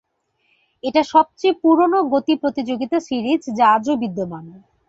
[0.83, 4.45] এট সবচেয়ে পুরোনো গতি প্রতিযোগিতা সিরিজ যা আজও বিদ্যমান।